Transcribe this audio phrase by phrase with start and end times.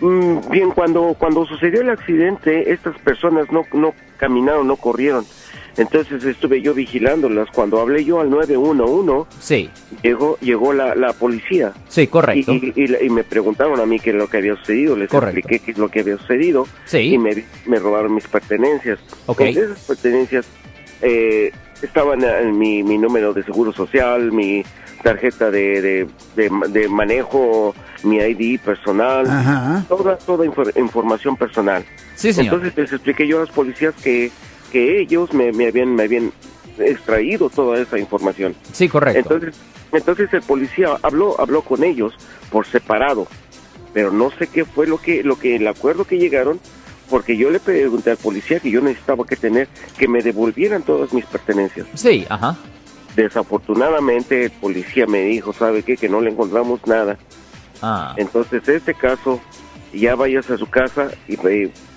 [0.00, 5.24] Mm, bien, cuando, cuando sucedió el accidente, estas personas no, no caminaron, no corrieron.
[5.76, 7.48] Entonces estuve yo vigilándolas.
[7.52, 9.70] Cuando hablé yo al 911, Sí,
[10.02, 11.72] llegó, llegó la, la policía.
[11.88, 12.52] sí, Y, correcto.
[12.52, 14.96] y- y- y me preguntaron a mí qué es lo que había sucedido.
[14.96, 15.38] Les Correcto.
[15.38, 16.66] expliqué qué es lo que había sucedido.
[16.84, 17.14] Sí.
[17.14, 19.00] Y me, me robaron mis pertenencias.
[19.26, 19.40] Ok.
[19.40, 20.46] Entre esas pertenencias
[21.02, 21.50] eh,
[21.82, 24.64] estaban en mi, mi número de seguro social, mi
[25.02, 29.84] tarjeta de, de, de- de manejo, mi ID personal, Ajá.
[29.88, 31.84] toda, toda infor- información personal.
[32.14, 32.54] Sí, señor.
[32.54, 34.30] Entonces les expliqué yo a los policías que,
[34.72, 36.32] que ellos me, me habían, me habían
[36.78, 38.54] extraído toda esa información.
[38.72, 39.18] Sí, correcto.
[39.34, 39.60] Entonces,
[39.92, 42.14] entonces el policía habló, habló con ellos
[42.50, 43.26] por separado,
[43.92, 46.58] pero no sé qué fue lo que, lo que el acuerdo que llegaron,
[47.14, 51.12] porque yo le pregunté al policía que yo necesitaba que tener, que me devolvieran todas
[51.12, 51.86] mis pertenencias.
[51.94, 52.56] Sí, ajá.
[53.14, 55.96] Desafortunadamente el policía me dijo, ¿sabe qué?
[55.96, 57.16] Que no le encontramos nada.
[57.80, 59.40] Ah, Entonces este caso,
[59.92, 61.36] ya vayas a su casa y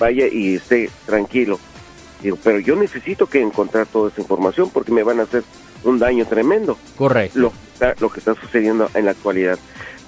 [0.00, 1.60] vaya y esté tranquilo.
[2.20, 5.44] Digo, pero yo necesito que encontrar toda esa información porque me van a hacer
[5.84, 7.38] un daño tremendo correcto.
[7.38, 7.52] lo,
[8.00, 9.60] lo que está sucediendo en la actualidad.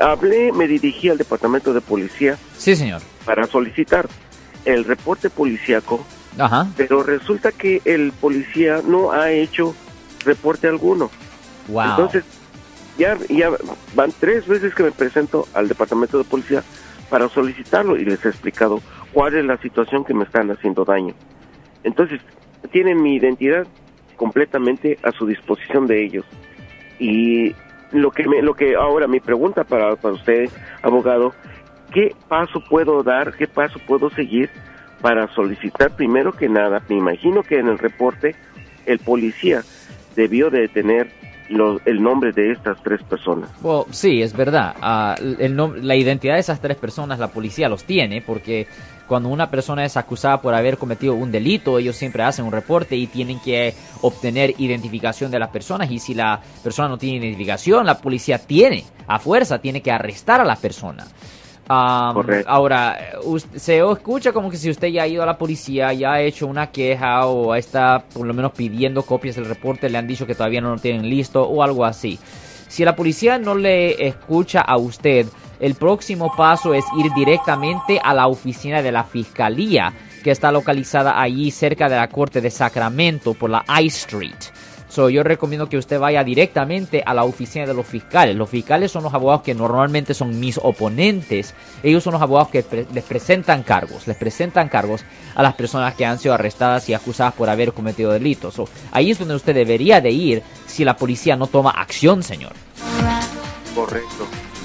[0.00, 3.02] Hablé, me dirigí al departamento de policía Sí, señor.
[3.26, 4.08] para solicitar
[4.64, 6.04] el reporte policíaco,
[6.38, 6.66] Ajá.
[6.76, 9.74] pero resulta que el policía no ha hecho
[10.24, 11.10] reporte alguno.
[11.68, 11.90] Wow.
[11.90, 12.24] Entonces,
[12.98, 13.50] ya, ya
[13.94, 16.62] van tres veces que me presento al departamento de policía
[17.10, 18.80] para solicitarlo y les he explicado
[19.12, 21.14] cuál es la situación que me están haciendo daño.
[21.82, 22.20] Entonces,
[22.72, 23.66] tienen mi identidad
[24.16, 26.24] completamente a su disposición de ellos.
[26.98, 27.54] Y
[27.92, 30.48] lo que, me, lo que ahora mi pregunta para, para usted,
[30.82, 31.34] abogado,
[31.94, 34.50] ¿qué paso puedo dar, qué paso puedo seguir
[35.00, 36.82] para solicitar primero que nada?
[36.88, 38.34] Me imagino que en el reporte
[38.84, 39.62] el policía
[40.16, 41.10] debió de tener
[41.48, 43.50] lo- el nombre de estas tres personas.
[43.62, 44.74] Well, sí, es verdad.
[44.80, 48.66] Ah, la identidad de esas tres personas la policía los tiene porque
[49.06, 52.96] cuando una persona es acusada por haber cometido un delito, ellos siempre hacen un reporte
[52.96, 57.84] y tienen que obtener identificación de las personas y si la persona no tiene identificación,
[57.84, 61.04] la policía tiene, a fuerza, tiene que arrestar a la persona.
[62.46, 66.12] Ahora, us- se escucha como que si usted ya ha ido a la policía, ya
[66.14, 70.06] ha hecho una queja o está por lo menos pidiendo copias del reporte, le han
[70.06, 72.18] dicho que todavía no lo tienen listo o algo así.
[72.68, 75.26] Si la policía no le escucha a usted,
[75.60, 79.92] el próximo paso es ir directamente a la oficina de la fiscalía
[80.24, 84.34] que está localizada allí cerca de la corte de Sacramento por la I Street.
[84.94, 88.36] So, yo recomiendo que usted vaya directamente a la oficina de los fiscales.
[88.36, 91.52] Los fiscales son los abogados que normalmente son mis oponentes.
[91.82, 95.94] Ellos son los abogados que pre- les presentan cargos, les presentan cargos a las personas
[95.94, 98.54] que han sido arrestadas y acusadas por haber cometido delitos.
[98.54, 102.52] So, ahí es donde usted debería de ir si la policía no toma acción, señor.
[103.74, 104.28] Correcto.